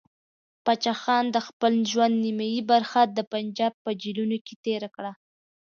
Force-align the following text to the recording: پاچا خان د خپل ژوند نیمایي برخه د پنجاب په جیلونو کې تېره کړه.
پاچا 0.65 0.93
خان 1.01 1.25
د 1.31 1.37
خپل 1.47 1.73
ژوند 1.91 2.13
نیمایي 2.25 2.61
برخه 2.71 3.01
د 3.05 3.19
پنجاب 3.31 3.73
په 3.83 3.91
جیلونو 4.01 4.37
کې 4.45 4.55
تېره 4.65 4.89
کړه. 4.95 5.11